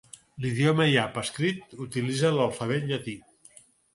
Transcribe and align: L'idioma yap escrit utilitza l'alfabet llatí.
L'idioma 0.43 0.87
yap 0.91 1.19
escrit 1.23 1.75
utilitza 1.85 2.33
l'alfabet 2.37 2.89
llatí. 2.93 3.17